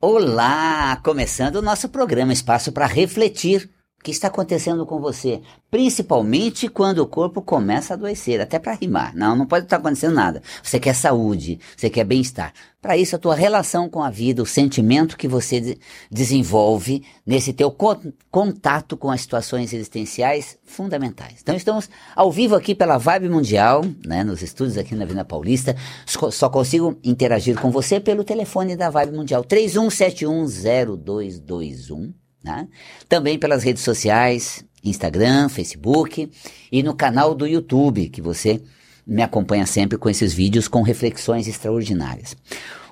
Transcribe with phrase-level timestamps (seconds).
[0.00, 0.94] Olá!
[1.02, 3.68] Começando o nosso programa Espaço para Refletir.
[4.00, 5.42] O que está acontecendo com você?
[5.68, 9.12] Principalmente quando o corpo começa a adoecer, até para rimar.
[9.14, 10.40] Não, não pode estar acontecendo nada.
[10.62, 12.52] Você quer saúde, você quer bem-estar.
[12.80, 17.52] Para isso, a tua relação com a vida, o sentimento que você de desenvolve nesse
[17.52, 17.96] teu co
[18.30, 21.40] contato com as situações existenciais fundamentais.
[21.42, 25.74] Então, estamos ao vivo aqui pela Vibe Mundial, né, nos estúdios aqui na Vila Paulista.
[26.06, 32.12] Só consigo interagir com você pelo telefone da Vibe Mundial, 31710221.
[32.42, 32.68] Né?
[33.08, 36.30] Também pelas redes sociais, Instagram, Facebook
[36.70, 38.62] e no canal do YouTube, que você
[39.06, 42.36] me acompanha sempre com esses vídeos com reflexões extraordinárias.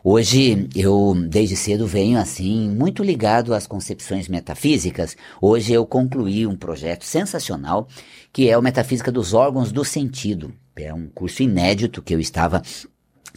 [0.02, 5.16] Hoje eu, desde cedo, venho assim, muito ligado às concepções metafísicas.
[5.42, 7.88] Hoje eu concluí um projeto sensacional
[8.32, 10.52] que é o Metafísica dos Órgãos do Sentido.
[10.76, 12.62] É um curso inédito que eu estava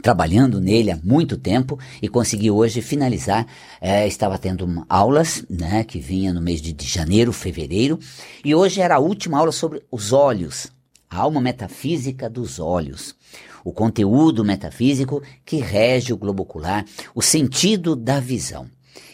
[0.01, 3.45] trabalhando nele há muito tempo e consegui hoje finalizar.
[3.79, 7.99] É, estava tendo aulas, né, que vinha no mês de, de janeiro, fevereiro,
[8.43, 10.67] e hoje era a última aula sobre os olhos,
[11.09, 13.15] a alma metafísica dos olhos.
[13.63, 18.67] O conteúdo metafísico que rege o globo ocular, o sentido da visão.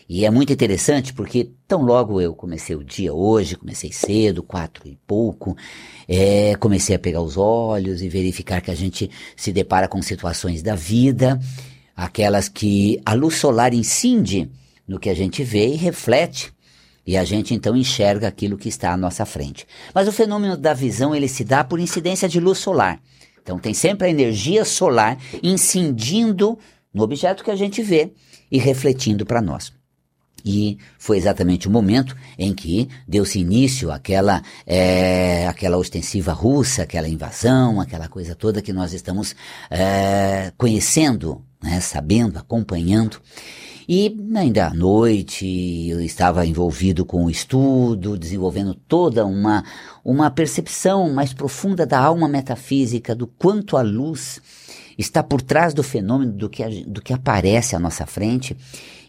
[0.08, 4.88] E é muito interessante porque tão logo eu comecei o dia hoje, comecei cedo, quatro
[4.88, 5.58] e pouco,
[6.08, 10.62] é, comecei a pegar os olhos e verificar que a gente se depara com situações
[10.62, 11.40] da vida,
[11.96, 14.52] aquelas que a luz solar incide
[14.88, 16.54] no que a gente vê e reflete
[17.06, 19.66] e a gente então enxerga aquilo que está à nossa frente.
[19.94, 23.00] Mas o fenômeno da visão ele se dá por incidência de luz solar.
[23.42, 26.58] Então tem sempre a energia solar incidindo
[26.94, 28.12] no objeto que a gente vê
[28.52, 29.74] e refletindo para nós.
[30.46, 37.10] E foi exatamente o momento em que deu-se início àquela, é, àquela ostensiva russa, aquela
[37.10, 39.36] invasão, aquela coisa toda que nós estamos
[39.72, 43.20] é, conhecendo, né, sabendo, acompanhando.
[43.90, 49.64] E ainda à noite eu estava envolvido com o estudo, desenvolvendo toda uma,
[50.04, 54.40] uma percepção mais profunda da alma metafísica, do quanto a luz
[54.98, 58.56] está por trás do fenômeno do que, do que aparece à nossa frente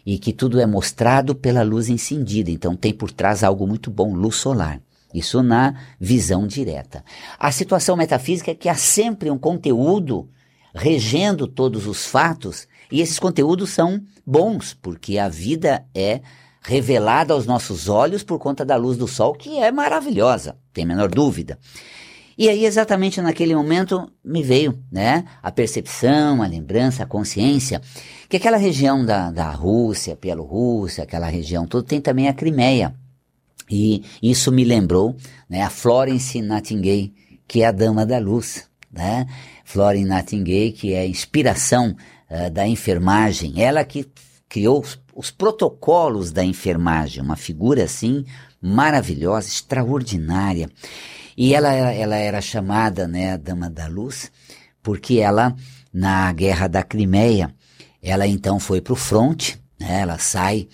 [0.07, 2.49] e que tudo é mostrado pela luz incendida.
[2.49, 4.79] Então tem por trás algo muito bom, luz solar.
[5.13, 7.03] Isso na visão direta.
[7.37, 10.29] A situação metafísica é que há sempre um conteúdo
[10.73, 16.21] regendo todos os fatos e esses conteúdos são bons, porque a vida é
[16.61, 21.09] revelada aos nossos olhos por conta da luz do sol, que é maravilhosa, tem menor
[21.09, 21.59] dúvida.
[22.37, 27.81] E aí, exatamente naquele momento, me veio né, a percepção, a lembrança, a consciência,
[28.29, 32.93] que aquela região da, da Rússia, Bielorrússia, aquela região toda, tem também a Crimeia.
[33.69, 35.15] E isso me lembrou
[35.49, 37.11] né, a Florence Nightingale,
[37.47, 38.69] que é a Dama da Luz.
[38.91, 39.25] Né?
[39.65, 41.95] Florence Nightingale, que é a inspiração
[42.29, 44.05] uh, da enfermagem, ela que
[44.47, 48.23] criou os, os protocolos da enfermagem, uma figura assim
[48.61, 50.69] maravilhosa, extraordinária.
[51.37, 54.31] E ela, ela era chamada, né, a Dama da Luz,
[54.81, 55.55] porque ela,
[55.93, 57.53] na Guerra da Crimeia,
[58.01, 60.67] ela então foi para o fronte, né, ela sai,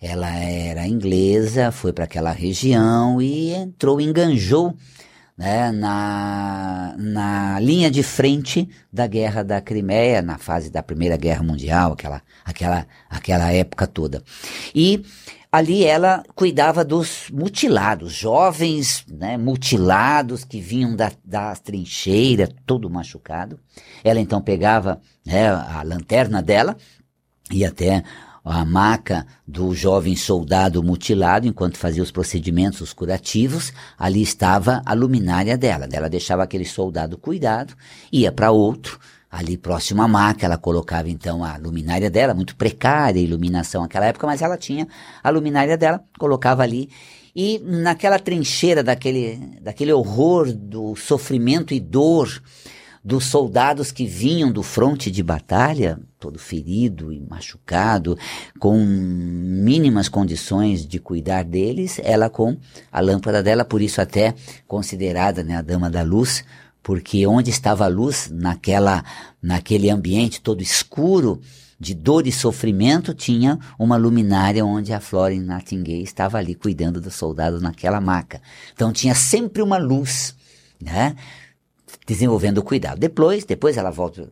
[0.00, 4.76] ela era inglesa, foi para aquela região e entrou, enganjou
[5.36, 11.42] né, na, na linha de frente da Guerra da Crimeia, na fase da Primeira Guerra
[11.42, 14.22] Mundial, aquela, aquela, aquela época toda.
[14.74, 15.04] E
[15.50, 23.58] ali ela cuidava dos mutilados, jovens né, mutilados que vinham da, da trincheira, todo machucado.
[24.04, 26.76] Ela então pegava né, a lanterna dela
[27.50, 28.02] e até
[28.44, 34.92] a maca do jovem soldado mutilado enquanto fazia os procedimentos os curativos, ali estava a
[34.92, 35.88] luminária dela.
[35.90, 37.74] Ela deixava aquele soldado cuidado,
[38.12, 38.98] ia para outro,
[39.30, 44.06] ali próximo à maca, ela colocava então a luminária dela, muito precária a iluminação naquela
[44.06, 44.86] época, mas ela tinha
[45.22, 46.90] a luminária dela, colocava ali
[47.34, 52.42] e naquela trincheira daquele, daquele horror do sofrimento e dor
[53.04, 58.16] dos soldados que vinham do fronte de batalha, todo ferido e machucado,
[58.58, 62.56] com mínimas condições de cuidar deles, ela com
[62.90, 64.34] a lâmpada dela, por isso até
[64.66, 66.44] considerada né, a dama da luz,
[66.82, 69.04] porque onde estava a luz, naquela,
[69.42, 71.42] naquele ambiente todo escuro,
[71.78, 77.14] de dor e sofrimento, tinha uma luminária onde a Florence Nightingale estava ali cuidando dos
[77.14, 78.40] soldados naquela maca.
[78.72, 80.34] Então tinha sempre uma luz,
[80.80, 81.14] né?
[82.06, 82.98] Desenvolvendo o cuidado.
[82.98, 84.30] Depois, depois ela volta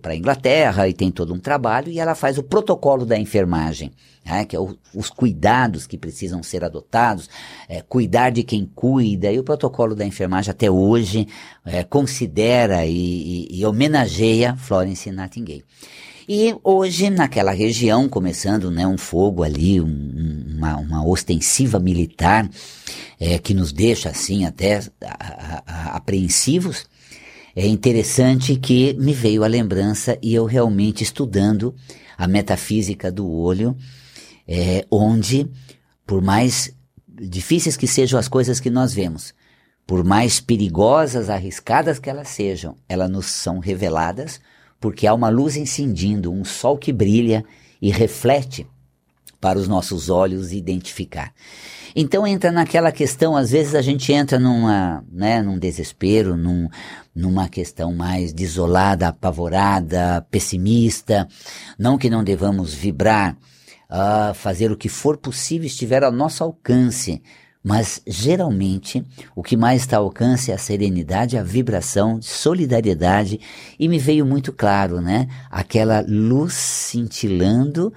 [0.00, 3.92] para a Inglaterra e tem todo um trabalho e ela faz o protocolo da enfermagem,
[4.24, 7.30] né, que é o, os cuidados que precisam ser adotados,
[7.68, 11.28] é, cuidar de quem cuida, e o protocolo da enfermagem até hoje
[11.64, 15.64] é, considera e, e, e homenageia Florence Nightingale.
[16.28, 22.48] E hoje, naquela região, começando né, um fogo ali, um, uma, uma, ostensiva militar,
[23.18, 26.86] é, que nos deixa assim até a, a, apreensivos,
[27.54, 31.74] é interessante que me veio a lembrança e eu realmente estudando
[32.16, 33.76] a metafísica do olho,
[34.46, 35.50] é, onde,
[36.06, 36.74] por mais
[37.08, 39.34] difíceis que sejam as coisas que nós vemos,
[39.86, 44.40] por mais perigosas, arriscadas que elas sejam, elas nos são reveladas
[44.82, 47.44] porque há uma luz incendindo, um sol que brilha
[47.80, 48.66] e reflete
[49.40, 51.32] para os nossos olhos identificar.
[51.94, 56.68] Então entra naquela questão, às vezes a gente entra numa, né, num desespero, num,
[57.14, 61.28] numa questão mais desolada, apavorada, pessimista.
[61.78, 63.36] Não que não devamos vibrar,
[63.88, 67.22] uh, fazer o que for possível, estiver ao nosso alcance,
[67.62, 69.04] mas geralmente
[69.36, 73.40] o que mais está ao alcance é a serenidade, a vibração de solidariedade
[73.78, 75.28] e me veio muito claro, né?
[75.50, 77.92] Aquela luz cintilando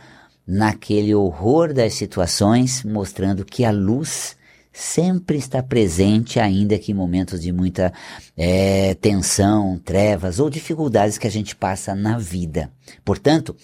[0.47, 4.37] naquele horror das situações, mostrando que a luz
[4.71, 7.93] sempre está presente, ainda que em momentos de muita
[8.37, 12.69] é, tensão, trevas ou dificuldades que a gente passa na vida.
[13.03, 13.55] Portanto,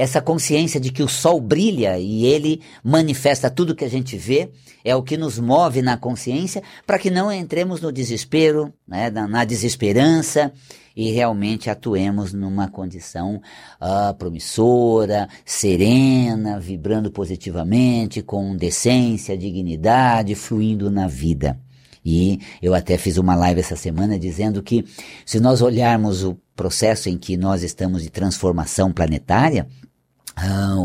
[0.00, 4.50] essa consciência de que o sol brilha e ele manifesta tudo que a gente vê,
[4.82, 9.28] é o que nos move na consciência para que não entremos no desespero, né, na,
[9.28, 10.50] na desesperança
[10.96, 13.42] e realmente atuemos numa condição
[13.78, 21.60] uh, promissora, serena, vibrando positivamente, com decência, dignidade, fluindo na vida.
[22.02, 24.82] E eu até fiz uma live essa semana dizendo que
[25.26, 29.66] se nós olharmos o processo em que nós estamos de transformação planetária,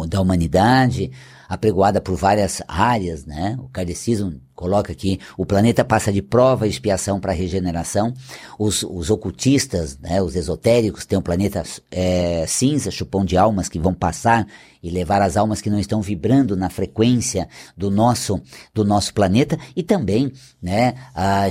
[0.08, 1.12] da humanidade,
[1.48, 3.56] apregoada por várias áreas, né?
[3.60, 8.14] O kardecismo coloca aqui, o planeta passa de prova e expiação para regeneração.
[8.58, 13.78] Os, os ocultistas, né, os esotéricos, têm um planeta é, cinza, chupão de almas que
[13.78, 14.48] vão passar
[14.82, 18.40] e levar as almas que não estão vibrando na frequência do nosso
[18.72, 20.32] do nosso planeta e também,
[20.62, 20.94] né,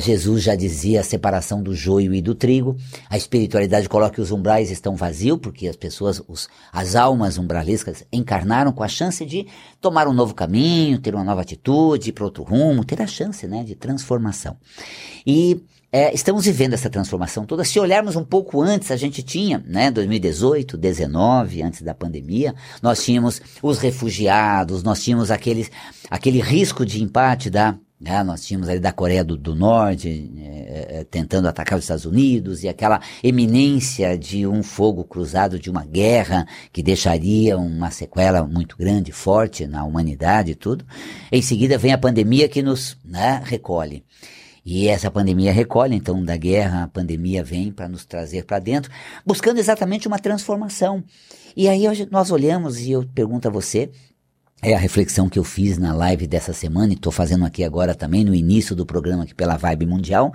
[0.00, 2.76] Jesus já dizia a separação do joio e do trigo.
[3.10, 8.04] A espiritualidade coloca que os umbrais estão vazios porque as pessoas, os, as almas umbralescas
[8.12, 9.48] encarnaram com a chance de
[9.80, 13.46] tomar um novo caminho, ter uma nova atitude, ir para outro rumo, ter a chance,
[13.46, 14.56] né, de transformação.
[15.26, 15.62] E
[15.92, 17.64] é, estamos vivendo essa transformação toda.
[17.64, 23.04] Se olharmos um pouco antes, a gente tinha, né, 2018, 19, antes da pandemia, nós
[23.04, 25.70] tínhamos os refugiados, nós tínhamos aqueles,
[26.10, 28.22] aquele risco de empate da né?
[28.22, 32.62] Nós tínhamos ali da Coreia do, do Norte é, é, tentando atacar os Estados Unidos
[32.62, 38.76] e aquela eminência de um fogo cruzado, de uma guerra que deixaria uma sequela muito
[38.76, 40.84] grande, forte na humanidade e tudo.
[41.30, 44.04] Em seguida vem a pandemia que nos né, recolhe.
[44.64, 48.90] E essa pandemia recolhe, então, da guerra, a pandemia vem para nos trazer para dentro,
[49.24, 51.04] buscando exatamente uma transformação.
[51.54, 53.90] E aí nós olhamos e eu pergunto a você,
[54.64, 57.94] é a reflexão que eu fiz na live dessa semana e estou fazendo aqui agora
[57.94, 60.32] também no início do programa aqui pela Vibe Mundial.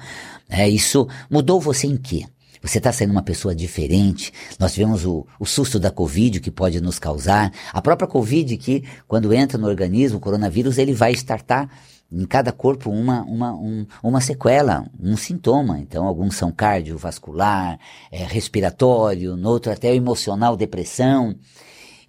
[0.47, 2.25] É isso mudou você em quê?
[2.61, 4.31] Você está sendo uma pessoa diferente.
[4.59, 7.51] Nós tivemos o, o susto da Covid que pode nos causar.
[7.73, 11.67] A própria Covid que, quando entra no organismo, o coronavírus, ele vai startar
[12.11, 15.79] em cada corpo uma, uma, um, uma sequela, um sintoma.
[15.79, 17.79] Então, alguns são cardiovascular,
[18.11, 21.35] é, respiratório, no outro até emocional, depressão.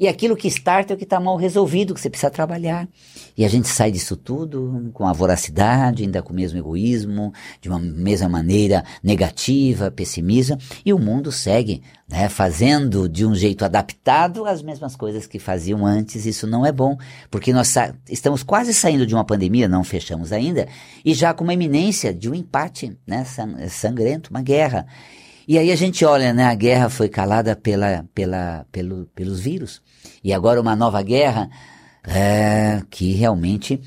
[0.01, 2.89] E aquilo que starta é o que está mal resolvido, que você precisa trabalhar.
[3.37, 7.69] E a gente sai disso tudo com a voracidade, ainda com o mesmo egoísmo, de
[7.69, 14.47] uma mesma maneira negativa, pessimista, e o mundo segue, né, fazendo de um jeito adaptado
[14.47, 16.25] as mesmas coisas que faziam antes.
[16.25, 16.97] Isso não é bom,
[17.31, 17.75] porque nós
[18.09, 20.67] estamos quase saindo de uma pandemia, não fechamos ainda,
[21.05, 23.27] e já com uma iminência de um empate né,
[23.69, 24.87] sangrento, uma guerra.
[25.47, 29.83] E aí a gente olha, né, a guerra foi calada pela, pela, pelo, pelos vírus.
[30.23, 31.51] E agora uma nova guerra
[32.05, 33.81] é, que realmente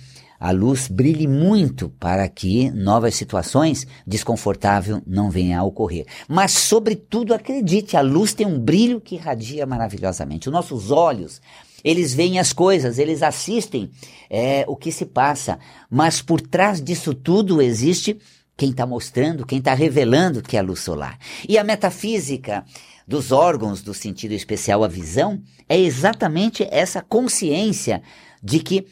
[0.44, 6.06] a luz brilhe muito para que novas situações desconfortáveis não venham a ocorrer.
[6.28, 10.50] Mas, sobretudo, acredite, a luz tem um brilho que irradia maravilhosamente.
[10.50, 11.42] Os nossos olhos,
[11.82, 13.90] eles veem as coisas, eles assistem
[14.30, 18.20] é, o que se passa, mas por trás disso tudo existe
[18.56, 21.18] quem está mostrando, quem está revelando que é a luz solar.
[21.48, 22.64] E a metafísica
[23.08, 28.02] dos órgãos do sentido especial, a visão, é exatamente essa consciência
[28.42, 28.86] de que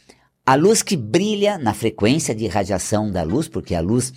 [0.45, 4.11] a luz que brilha na frequência de irradiação da luz, porque a luz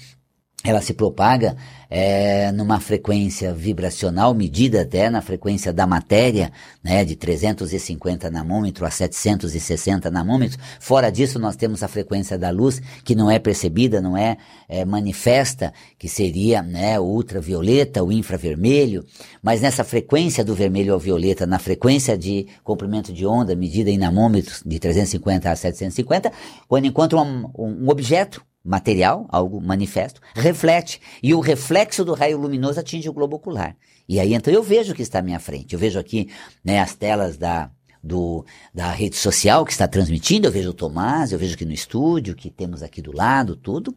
[0.64, 1.56] ela se propaga
[1.90, 6.50] é, numa frequência vibracional medida até na frequência da matéria,
[6.82, 10.58] né, de 350 nanômetros a 760 nanômetros.
[10.80, 14.86] Fora disso, nós temos a frequência da luz que não é percebida, não é, é
[14.86, 19.04] manifesta, que seria né, ultravioleta, o infravermelho.
[19.42, 23.98] Mas nessa frequência do vermelho ao violeta, na frequência de comprimento de onda medida em
[23.98, 26.32] nanômetros de 350 a 750,
[26.66, 31.00] quando encontra um, um objeto material, algo manifesto, reflete.
[31.22, 33.76] E o reflexo do raio luminoso atinge o globo ocular.
[34.08, 35.74] E aí então eu vejo o que está à minha frente.
[35.74, 36.30] Eu vejo aqui
[36.64, 37.70] né, as telas da,
[38.02, 41.72] do, da rede social que está transmitindo, eu vejo o Tomás, eu vejo aqui no
[41.72, 43.94] estúdio, que temos aqui do lado, tudo.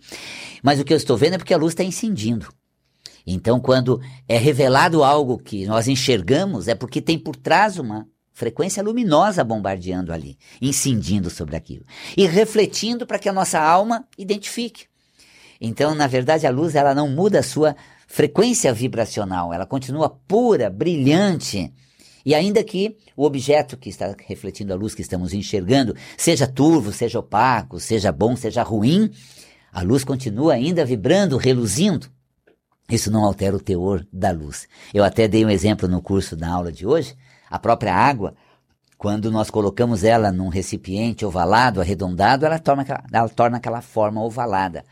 [0.61, 2.47] Mas o que eu estou vendo é porque a luz está incendindo.
[3.25, 8.07] Então, quando é revelado algo que nós enxergamos, é porque tem por trás uma
[8.37, 11.83] frequência luminosa bombardeando ali, incidindo sobre aquilo
[12.15, 14.85] e refletindo para que a nossa alma identifique.
[15.59, 17.75] Então, na verdade, a luz ela não muda a sua
[18.07, 21.73] frequência vibracional, ela continua pura, brilhante.
[22.23, 26.93] E ainda que o objeto que está refletindo a luz que estamos enxergando seja turvo,
[26.93, 29.09] seja opaco, seja bom, seja ruim,
[29.71, 32.07] a luz continua ainda vibrando, reluzindo.
[32.87, 34.67] Isso não altera o teor da luz.
[34.93, 37.15] Eu até dei um exemplo no curso da aula de hoje,
[37.49, 38.33] a própria água,
[38.97, 44.83] quando nós colocamos ela num recipiente ovalado, arredondado, ela torna, ela torna aquela forma ovalada,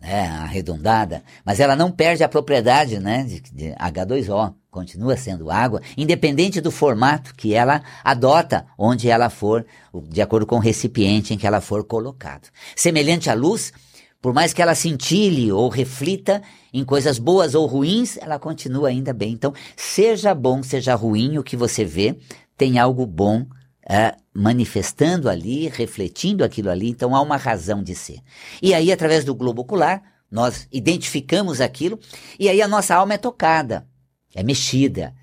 [0.00, 5.80] né, arredondada, mas ela não perde a propriedade né, de, de H2O, continua sendo água,
[5.96, 9.64] independente do formato que ela adota, onde ela for,
[10.08, 12.48] de acordo com o recipiente em que ela for colocado.
[12.74, 13.72] Semelhante à luz,
[14.22, 16.40] por mais que ela cintile ou reflita
[16.72, 19.32] em coisas boas ou ruins, ela continua ainda bem.
[19.32, 22.16] Então, seja bom, seja ruim o que você vê,
[22.56, 23.44] tem algo bom
[23.86, 26.88] é, manifestando ali, refletindo aquilo ali.
[26.88, 28.20] Então, há uma razão de ser.
[28.62, 30.00] E aí, através do globo ocular,
[30.30, 32.00] nós identificamos aquilo
[32.40, 33.86] e aí a nossa alma é tocada,
[34.34, 35.14] é mexida.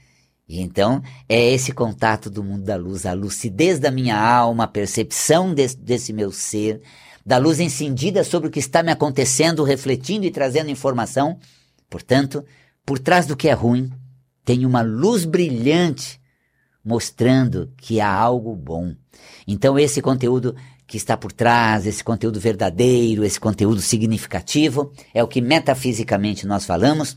[0.48, 4.68] E então é esse contato do mundo da luz, a lucidez da minha alma, a
[4.68, 6.82] percepção desse, desse meu ser,
[7.30, 11.38] da luz encendida sobre o que está me acontecendo, refletindo e trazendo informação.
[11.88, 12.44] Portanto,
[12.84, 13.92] por trás do que é ruim,
[14.44, 16.20] tem uma luz brilhante
[16.84, 18.96] mostrando que há algo bom.
[19.46, 20.56] Então, esse conteúdo
[20.88, 26.66] que está por trás, esse conteúdo verdadeiro, esse conteúdo significativo, é o que metafisicamente nós
[26.66, 27.16] falamos,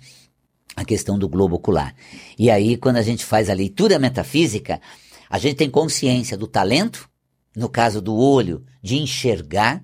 [0.76, 1.94] a questão do globo ocular.
[2.38, 4.78] E aí, quando a gente faz a leitura metafísica,
[5.30, 7.08] a gente tem consciência do talento,
[7.56, 9.82] no caso do olho, de enxergar,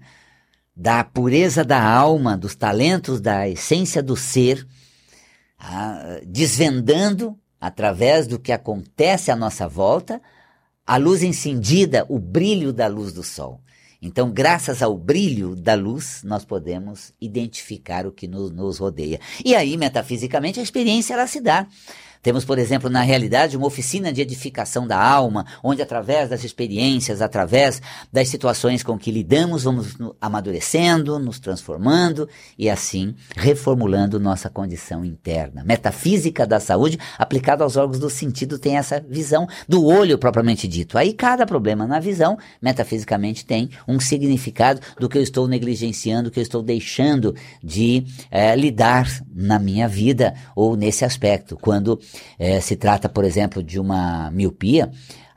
[0.79, 4.65] da pureza da alma, dos talentos, da essência do ser,
[5.59, 10.23] ah, desvendando através do que acontece à nossa volta,
[10.87, 13.61] a luz incendida, o brilho da luz do sol.
[14.01, 19.19] Então, graças ao brilho da luz, nós podemos identificar o que nos, nos rodeia.
[19.45, 21.67] E aí, metafisicamente, a experiência ela se dá.
[22.29, 27.23] Temos, por exemplo, na realidade, uma oficina de edificação da alma, onde através das experiências,
[27.23, 27.81] através
[28.13, 35.65] das situações com que lidamos, vamos amadurecendo, nos transformando e assim reformulando nossa condição interna.
[35.65, 40.99] Metafísica da saúde aplicada aos órgãos do sentido tem essa visão do olho propriamente dito.
[40.99, 46.39] Aí cada problema na visão, metafisicamente, tem um significado do que eu estou negligenciando, que
[46.39, 51.57] eu estou deixando de é, lidar na minha vida ou nesse aspecto.
[51.57, 51.99] Quando
[52.39, 54.91] é, se trata, por exemplo, de uma miopia,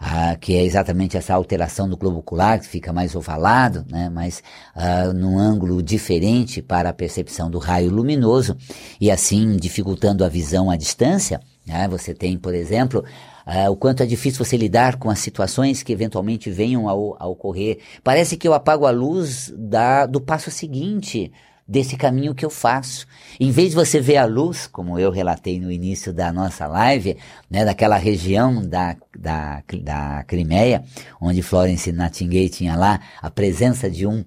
[0.03, 4.41] ah, que é exatamente essa alteração do globo ocular, que fica mais ovalado, né, mas
[4.75, 8.57] ah, num ângulo diferente para a percepção do raio luminoso,
[8.99, 11.39] e assim dificultando a visão à distância.
[11.67, 13.05] Né, você tem, por exemplo,
[13.45, 17.27] ah, o quanto é difícil você lidar com as situações que eventualmente venham a, a
[17.27, 17.77] ocorrer.
[18.03, 21.31] Parece que eu apago a luz da, do passo seguinte,
[21.71, 23.07] desse caminho que eu faço.
[23.39, 27.15] Em vez de você ver a luz, como eu relatei no início da nossa live,
[27.49, 30.83] né, daquela região da, da, da Crimeia,
[31.19, 34.25] onde Florence Nightingale tinha lá a presença de um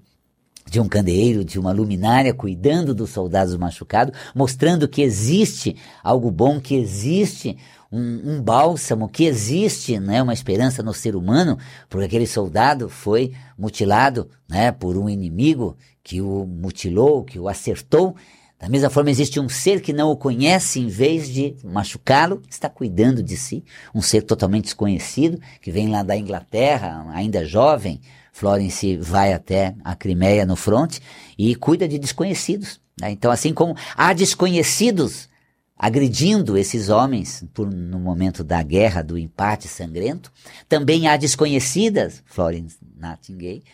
[0.67, 6.59] de um candeeiro, de uma luminária cuidando dos soldados machucados, mostrando que existe algo bom,
[6.59, 7.59] que existe
[7.93, 11.59] um, um, bálsamo, que existe né, uma esperança no ser humano,
[11.89, 18.15] porque aquele soldado foi mutilado né, por um inimigo que o mutilou, que o acertou.
[18.59, 22.69] Da mesma forma, existe um ser que não o conhece, em vez de machucá-lo, está
[22.69, 23.65] cuidando de si.
[23.95, 28.01] Um ser totalmente desconhecido, que vem lá da Inglaterra, ainda jovem.
[28.33, 31.01] Florence vai até a Crimeia no fronte
[31.39, 32.81] e cuida de desconhecidos.
[33.01, 33.11] Né?
[33.11, 35.29] Então, assim como há desconhecidos
[35.77, 40.33] agredindo esses homens por, no momento da guerra, do empate sangrento,
[40.69, 43.65] também há desconhecidas, Florence Nightingale,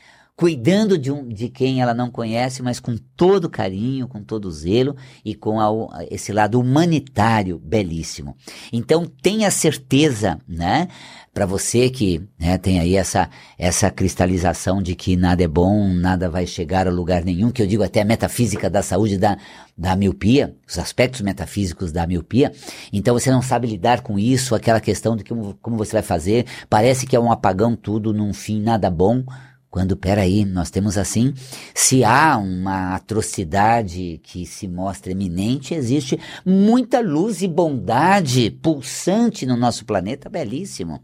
[0.40, 4.96] cuidando de, um, de quem ela não conhece, mas com todo carinho, com todo zelo
[5.22, 5.68] e com a,
[6.10, 8.34] esse lado humanitário belíssimo.
[8.72, 10.88] Então tenha certeza, né?
[11.34, 13.28] Para você que né, tem aí essa,
[13.58, 17.66] essa cristalização de que nada é bom, nada vai chegar a lugar nenhum, que eu
[17.66, 19.36] digo até a metafísica da saúde da,
[19.76, 22.50] da miopia, os aspectos metafísicos da miopia.
[22.90, 26.46] Então você não sabe lidar com isso, aquela questão de como, como você vai fazer,
[26.70, 29.22] parece que é um apagão tudo, num fim nada bom.
[29.70, 31.32] Quando, peraí, nós temos assim,
[31.72, 39.56] se há uma atrocidade que se mostra eminente, existe muita luz e bondade pulsante no
[39.56, 41.00] nosso planeta, belíssimo.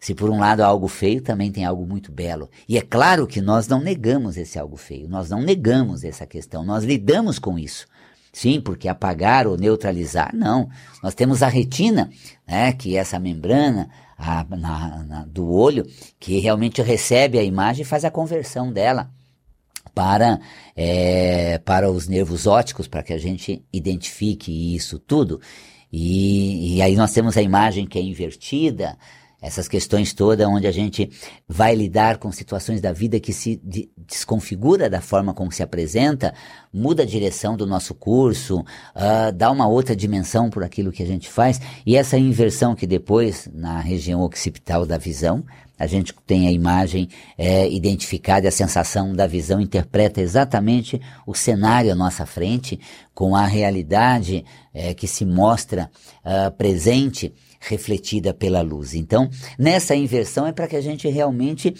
[0.00, 2.50] Se por um lado há algo feio, também tem algo muito belo.
[2.68, 6.64] E é claro que nós não negamos esse algo feio, nós não negamos essa questão,
[6.64, 7.86] nós lidamos com isso.
[8.34, 10.68] Sim, porque apagar ou neutralizar, não.
[11.00, 12.10] Nós temos a retina,
[12.44, 13.88] né, que é essa membrana
[14.18, 15.86] a, na, na, do olho,
[16.18, 19.08] que realmente recebe a imagem e faz a conversão dela
[19.94, 20.40] para,
[20.74, 25.40] é, para os nervos ópticos, para que a gente identifique isso tudo.
[25.92, 28.98] E, e aí nós temos a imagem que é invertida,
[29.44, 31.10] essas questões todas onde a gente
[31.46, 36.32] vai lidar com situações da vida que se de, desconfigura da forma como se apresenta,
[36.72, 41.06] muda a direção do nosso curso, uh, dá uma outra dimensão por aquilo que a
[41.06, 45.44] gente faz, e essa inversão que depois, na região occipital da visão,
[45.78, 51.90] a gente tem a imagem é, identificada a sensação da visão interpreta exatamente o cenário
[51.90, 52.78] à nossa frente,
[53.12, 55.90] com a realidade é, que se mostra
[56.24, 57.32] uh, presente
[57.66, 58.94] refletida pela luz.
[58.94, 59.28] Então,
[59.58, 61.74] nessa inversão é para que a gente realmente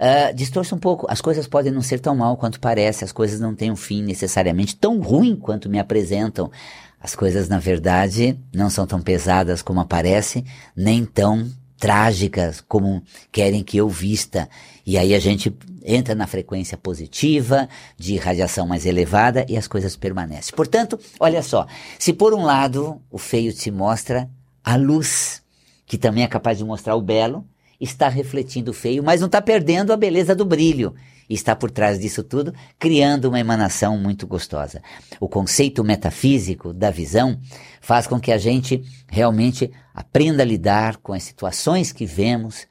[0.00, 1.08] Uh, distorça um pouco.
[1.10, 4.00] As coisas podem não ser tão mal quanto parece, as coisas não têm um fim
[4.00, 6.52] necessariamente tão ruim quanto me apresentam.
[7.00, 10.44] As coisas, na verdade, não são tão pesadas como aparece,
[10.76, 14.48] nem tão trágicas como querem que eu vista.
[14.86, 15.52] E aí a gente
[15.84, 20.54] entra na frequência positiva, de radiação mais elevada, e as coisas permanecem.
[20.54, 21.66] Portanto, olha só,
[21.98, 24.30] se por um lado o feio se mostra
[24.68, 25.42] a luz,
[25.86, 27.46] que também é capaz de mostrar o belo,
[27.80, 30.94] está refletindo o feio, mas não está perdendo a beleza do brilho.
[31.26, 34.82] E está por trás disso tudo, criando uma emanação muito gostosa.
[35.18, 37.40] O conceito metafísico da visão
[37.80, 42.66] faz com que a gente realmente aprenda a lidar com as situações que vemos,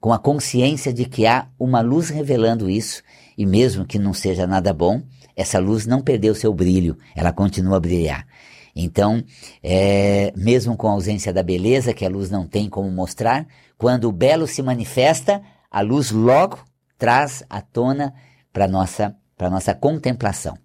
[0.00, 3.02] com a consciência de que há uma luz revelando isso,
[3.36, 5.02] e mesmo que não seja nada bom,
[5.36, 8.26] essa luz não perdeu seu brilho, ela continua a brilhar.
[8.74, 9.22] Então,
[9.62, 14.08] é, mesmo com a ausência da beleza, que a luz não tem como mostrar, quando
[14.08, 16.58] o belo se manifesta, a luz logo
[16.96, 18.14] traz à tona
[18.52, 20.56] para nossa para nossa contemplação.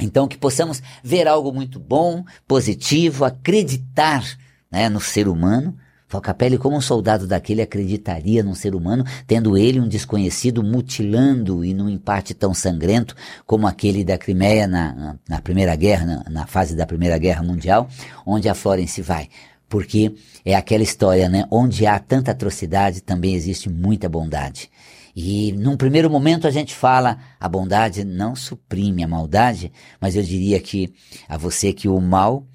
[0.00, 4.24] Então, que possamos ver algo muito bom, positivo, acreditar
[4.70, 5.76] né, no ser humano,
[6.08, 11.74] Falcapelli, como um soldado daquele, acreditaria num ser humano, tendo ele um desconhecido mutilando e
[11.74, 13.14] num empate tão sangrento
[13.44, 17.88] como aquele da Crimeia na, na, Primeira Guerra, na, na, fase da Primeira Guerra Mundial,
[18.24, 19.28] onde a Florence vai.
[19.68, 20.14] Porque
[20.44, 21.44] é aquela história, né?
[21.50, 24.70] Onde há tanta atrocidade, também existe muita bondade.
[25.14, 30.22] E num primeiro momento a gente fala, a bondade não suprime a maldade, mas eu
[30.22, 30.94] diria que
[31.28, 32.46] a você que o mal,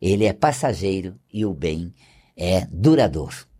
[0.00, 1.92] ele é passageiro e o bem
[2.70, 3.50] duradouro.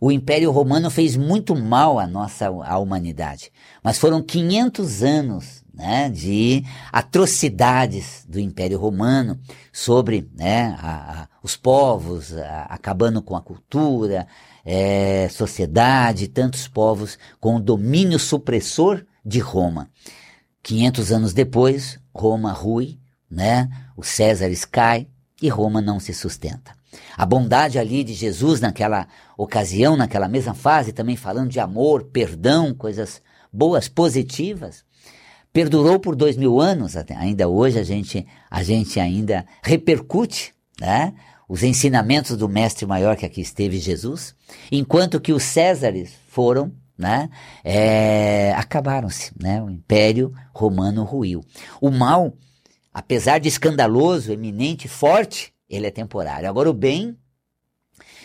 [0.00, 6.08] O Império Romano fez muito mal à nossa à humanidade, mas foram 500 anos né,
[6.10, 9.38] de atrocidades do Império Romano
[9.72, 14.26] sobre né, a, a, os povos, a, acabando com a cultura,
[14.64, 19.90] é, sociedade, tantos povos com o domínio supressor de Roma.
[20.62, 22.98] 500 anos depois, Roma rui,
[23.30, 25.08] né, o César cai
[25.40, 26.79] e Roma não se sustenta.
[27.16, 32.74] A bondade ali de Jesus naquela ocasião, naquela mesma fase, também falando de amor, perdão,
[32.74, 33.22] coisas
[33.52, 34.84] boas, positivas,
[35.52, 36.94] perdurou por dois mil anos.
[36.96, 41.14] Ainda hoje a gente, a gente ainda repercute né,
[41.48, 44.34] os ensinamentos do mestre maior que aqui esteve, Jesus,
[44.70, 47.30] enquanto que os Césares foram né,
[47.64, 51.42] é, acabaram-se, né, o Império Romano ruiu.
[51.80, 52.34] O mal,
[52.92, 56.48] apesar de escandaloso, eminente, forte, ele é temporário.
[56.48, 57.16] Agora, o bem,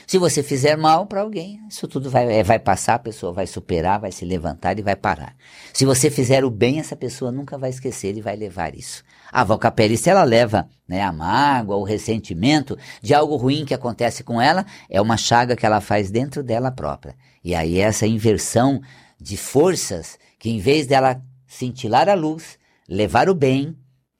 [0.08, 3.48] se você fizer mal para alguém, isso tudo vai, é, vai passar, a pessoa vai
[3.48, 5.36] superar, vai se levantar e vai parar.
[5.74, 9.04] Se você fizer o bem, essa pessoa nunca vai esquecer e vai levar isso.
[9.32, 14.24] A Valcapelli, se ela leva né, a mágoa, o ressentimento de algo ruim que acontece
[14.24, 17.16] com ela, é uma chaga que ela faz dentro dela própria.
[17.44, 18.82] E aí essa inversão
[19.20, 23.76] de forças, que em vez dela cintilar a luz, levar o bem,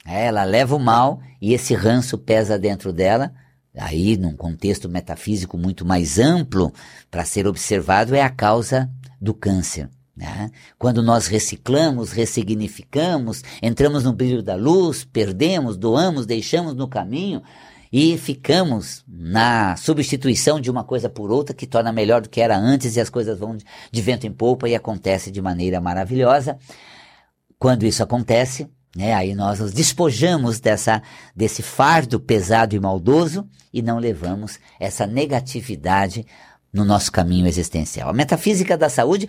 [0.06, 3.34] ela leva o mal e esse ranço pesa dentro dela.
[3.78, 6.72] Aí, num contexto metafísico muito mais amplo
[7.10, 8.90] para ser observado, é a causa
[9.20, 9.90] do câncer.
[10.16, 10.50] Né?
[10.78, 17.42] Quando nós reciclamos, ressignificamos, entramos no brilho da luz, perdemos, doamos, deixamos no caminho
[17.92, 22.58] e ficamos na substituição de uma coisa por outra que torna melhor do que era
[22.58, 23.58] antes e as coisas vão
[23.92, 26.58] de vento em polpa e acontece de maneira maravilhosa.
[27.60, 31.02] Quando isso acontece, né, aí nós nos despojamos dessa,
[31.36, 36.26] desse fardo pesado e maldoso e não levamos essa negatividade
[36.72, 38.10] no nosso caminho existencial.
[38.10, 39.28] A metafísica da saúde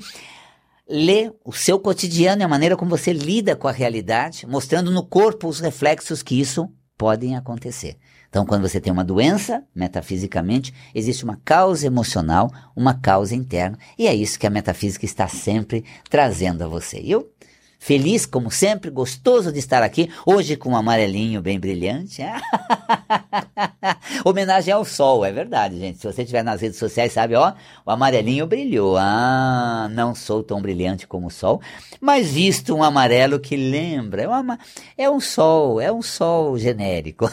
[0.88, 5.04] lê o seu cotidiano e a maneira como você lida com a realidade, mostrando no
[5.04, 7.96] corpo os reflexos que isso podem acontecer.
[8.28, 14.06] Então, quando você tem uma doença, metafisicamente, existe uma causa emocional, uma causa interna, e
[14.06, 16.98] é isso que a metafísica está sempre trazendo a você.
[16.98, 17.32] Eu
[17.78, 22.22] Feliz, como sempre, gostoso de estar aqui, hoje com um amarelinho bem brilhante.
[24.24, 25.98] Homenagem ao sol, é verdade, gente.
[25.98, 27.52] Se você estiver nas redes sociais, sabe, ó,
[27.84, 28.96] o amarelinho brilhou.
[28.96, 31.60] Ah, não sou tão brilhante como o sol,
[32.00, 34.58] mas visto um amarelo que lembra, é, uma,
[34.98, 37.30] é um sol, é um sol genérico.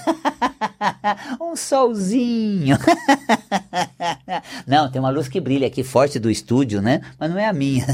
[1.41, 2.77] um solzinho.
[4.67, 7.01] não, tem uma luz que brilha aqui forte do estúdio, né?
[7.17, 7.85] Mas não é a minha.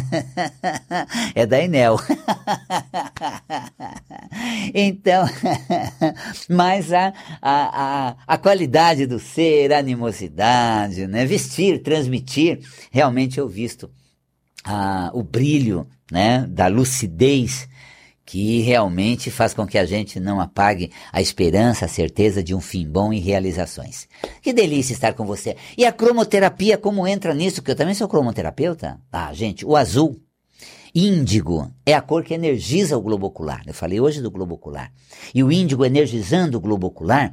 [1.34, 1.98] é da Enel.
[4.74, 5.26] então,
[6.50, 11.26] mas a, a, a, a, qualidade do ser, a animosidade, né?
[11.26, 12.60] vestir, transmitir,
[12.92, 13.90] realmente eu visto
[15.14, 16.46] o brilho né?
[16.48, 17.68] da lucidez
[18.30, 22.62] que realmente faz com que a gente não apague a esperança, a certeza de um
[22.62, 24.08] fim bom e realizações.
[24.40, 25.58] Que delícia estar com você.
[25.76, 27.64] E a cromoterapia, como entra nisso?
[27.64, 29.02] Que eu também sou cromoterapeuta.
[29.12, 30.22] Ah, gente, o azul
[30.94, 33.62] Índigo é a cor que energiza o globo ocular.
[33.66, 34.92] Eu falei hoje do globo ocular.
[35.34, 37.32] E o índigo energizando o globo ocular,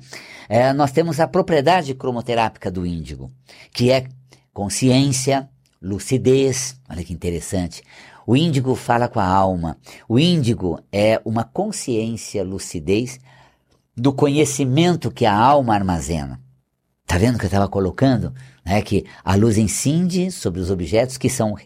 [0.49, 3.31] é, nós temos a propriedade cromoterápica do índigo,
[3.73, 4.07] que é
[4.53, 5.49] consciência,
[5.81, 6.79] lucidez.
[6.89, 7.83] Olha que interessante.
[8.27, 9.79] O índigo fala com a alma.
[10.09, 13.19] O índigo é uma consciência, lucidez
[13.97, 16.41] do conhecimento que a alma armazena.
[17.07, 18.35] Tá vendo que eu estava colocando?
[18.65, 21.57] Né, que a luz incide sobre os objetos que são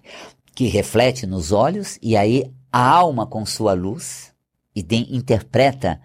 [0.60, 4.30] que reflete nos olhos, e aí a alma com sua luz
[4.76, 5.98] e de, interpreta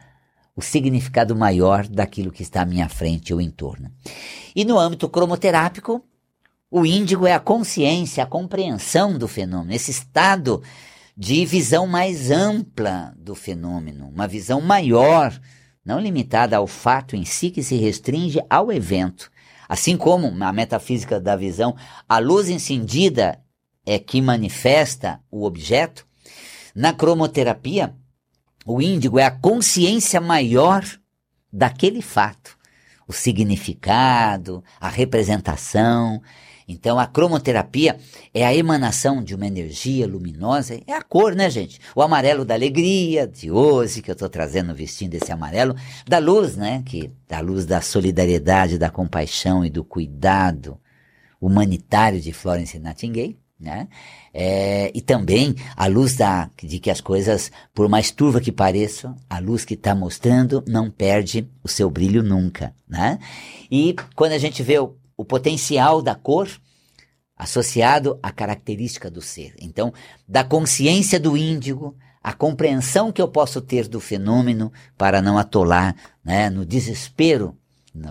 [0.55, 3.91] o significado maior daquilo que está à minha frente ou em torno.
[4.55, 6.01] E no âmbito cromoterápico,
[6.71, 10.63] o índigo é a consciência, a compreensão do fenômeno, esse estado
[11.17, 15.37] de visão mais ampla do fenômeno, uma visão maior,
[15.83, 19.29] não limitada ao fato em si que se restringe ao evento.
[19.67, 21.75] Assim como na metafísica da visão,
[22.07, 23.43] a luz incendida
[23.85, 26.05] é que manifesta o objeto,
[26.75, 27.95] na cromoterapia,
[28.65, 30.83] o índigo é a consciência maior
[31.53, 32.57] daquele fato,
[33.07, 36.21] o significado, a representação.
[36.67, 37.97] Então, a cromoterapia
[38.33, 41.79] é a emanação de uma energia luminosa, é a cor, né, gente?
[41.95, 45.75] O amarelo da alegria de hoje, que eu estou trazendo vestindo esse amarelo,
[46.07, 46.81] da luz, né?
[46.83, 50.77] Que, da luz da solidariedade, da compaixão e do cuidado
[51.39, 53.87] humanitário de Florence Nightingale né?
[54.33, 59.15] É, e também a luz da, de que as coisas, por mais turva que pareçam,
[59.29, 63.17] a luz que está mostrando não perde o seu brilho nunca, né?
[63.71, 66.49] E quando a gente vê o, o potencial da cor
[67.37, 69.93] associado à característica do ser, então
[70.27, 75.95] da consciência do índigo, a compreensão que eu posso ter do fenômeno para não atolar
[76.23, 77.55] né, no desespero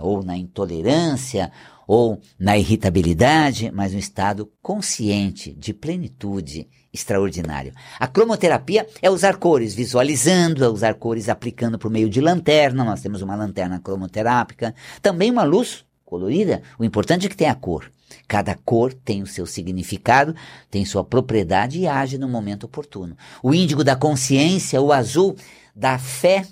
[0.01, 1.51] ou na intolerância
[1.87, 7.73] ou na irritabilidade, mas um estado consciente de plenitude extraordinário.
[7.99, 12.83] A cromoterapia é usar cores visualizando, é usar cores aplicando por meio de lanterna.
[12.83, 16.61] Nós temos uma lanterna cromoterápica, também uma luz colorida.
[16.79, 17.91] O importante é que tenha cor.
[18.27, 20.35] Cada cor tem o seu significado,
[20.69, 23.17] tem sua propriedade e age no momento oportuno.
[23.43, 25.35] O índigo da consciência, o azul
[25.75, 26.45] da fé.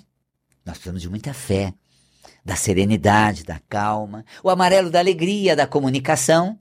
[0.64, 1.72] Nós precisamos de muita fé
[2.44, 6.58] da serenidade, da calma, o amarelo da alegria, da comunicação.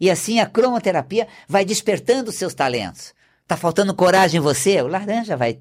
[0.00, 3.14] E assim a cromoterapia vai despertando seus talentos.
[3.46, 4.80] Tá faltando coragem em você?
[4.82, 5.60] O laranja vai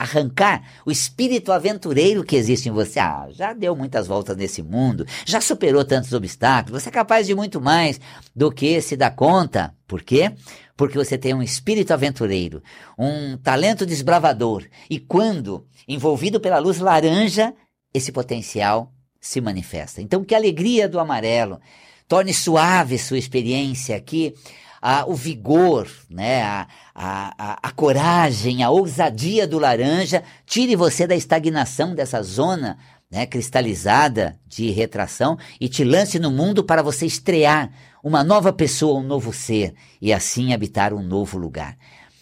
[0.00, 2.98] arrancar o espírito aventureiro que existe em você.
[2.98, 7.34] Ah, já deu muitas voltas nesse mundo, já superou tantos obstáculos, você é capaz de
[7.34, 8.00] muito mais
[8.34, 9.74] do que se dá conta.
[9.86, 10.32] Por quê?
[10.74, 12.62] Porque você tem um espírito aventureiro,
[12.98, 14.64] um talento desbravador.
[14.88, 17.52] E quando envolvido pela luz laranja,
[17.92, 20.00] esse potencial se manifesta.
[20.00, 21.60] Então, que a alegria do amarelo
[22.08, 24.34] torne suave sua experiência aqui,
[24.80, 31.14] a, o vigor, né, a, a, a, coragem, a ousadia do laranja, tire você da
[31.14, 32.78] estagnação dessa zona
[33.10, 37.70] né, cristalizada de retração e te lance no mundo para você estrear
[38.02, 41.76] uma nova pessoa, um novo ser e assim habitar um novo lugar.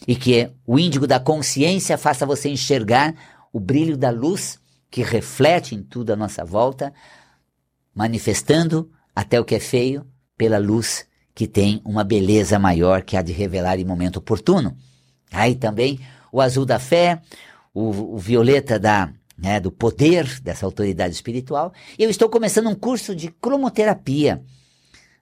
[0.07, 3.15] e que o índigo da consciência faça você enxergar
[3.53, 4.59] o brilho da luz
[4.91, 6.93] que reflete em tudo à nossa volta,
[7.95, 13.23] manifestando até o que é feio pela luz que tem uma beleza maior que há
[13.23, 14.77] de revelar em momento oportuno.
[15.31, 16.01] Aí também
[16.33, 17.21] o azul da fé,
[17.73, 21.73] o, o violeta da, né, do poder dessa autoridade espiritual.
[21.99, 24.43] Eu estou começando um curso de cromoterapia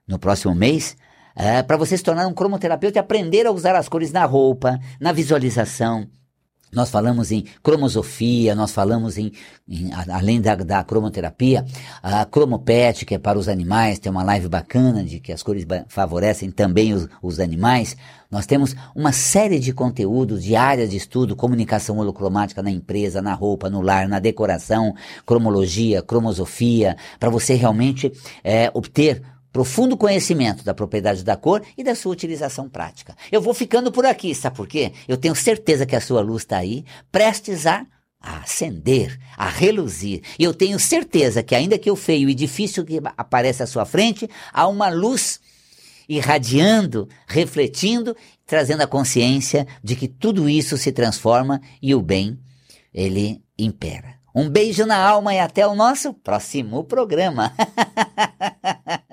[0.07, 0.95] no próximo mês,
[1.35, 4.79] é, para você se tornar um cromoterapeuta e aprender a usar as cores na roupa,
[4.99, 6.09] na visualização,
[6.71, 9.31] nós falamos em cromosofia, nós falamos em,
[9.67, 11.65] em além da, da, cromoterapia,
[12.03, 15.65] a cromopet, que é para os animais, tem uma live bacana de que as cores
[15.87, 17.95] favorecem também os, os animais.
[18.29, 23.33] Nós temos uma série de conteúdos de áreas de estudo, comunicação holocromática na empresa, na
[23.33, 24.93] roupa, no lar, na decoração,
[25.25, 28.11] cromologia, cromosofia, para você realmente
[28.43, 33.15] é, obter profundo conhecimento da propriedade da cor e da sua utilização prática.
[33.31, 34.93] Eu vou ficando por aqui, sabe por quê?
[35.07, 37.85] Eu tenho certeza que a sua luz está aí, prestes a
[38.19, 40.21] a acender, a reluzir.
[40.39, 43.85] E eu tenho certeza que, ainda que o feio e difícil que aparece à sua
[43.85, 45.39] frente, há uma luz
[46.09, 52.39] irradiando, refletindo, trazendo a consciência de que tudo isso se transforma e o bem,
[52.93, 54.15] ele impera.
[54.33, 57.53] Um beijo na alma e até o nosso próximo programa.